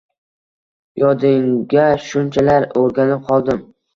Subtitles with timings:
[1.01, 3.63] Yodingga shunchalar o’rganib qoldim,—